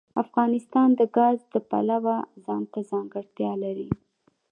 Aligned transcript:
افغانستان 0.23 0.89
د 0.99 1.01
ګاز 1.17 1.39
د 1.53 1.55
پلوه 1.69 2.17
ځانته 2.45 2.79
ځانګړتیا 2.89 3.51
لري. 3.63 3.89